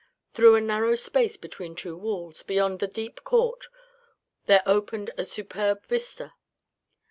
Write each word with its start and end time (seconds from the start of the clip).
Through 0.33 0.55
a 0.55 0.61
narrow 0.61 0.95
space 0.95 1.37
between 1.37 1.75
two 1.75 1.95
walls, 1.95 2.41
beyond 2.41 2.79
the 2.79 2.87
deep 2.87 3.23
court, 3.23 3.67
there 4.47 4.63
opened 4.65 5.11
a 5.15 5.23
superb 5.23 5.85
vista. 5.85 6.33